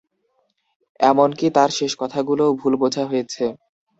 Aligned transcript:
এমনকি 0.99 1.47
তার 1.55 1.69
শেষ 1.77 1.91
কথাগুলোও 2.01 2.57
ভুল 2.59 2.73
বোঝা 2.81 3.03
হয়েছে। 3.05 3.43